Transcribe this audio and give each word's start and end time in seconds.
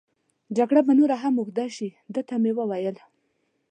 جګړه 0.57 0.81
به 0.87 0.93
نوره 0.99 1.15
هم 1.23 1.33
اوږد 1.37 1.59
شي، 1.75 1.89
ده 2.13 2.21
ته 2.27 2.35
مې 2.41 2.51
وویل. 2.55 2.97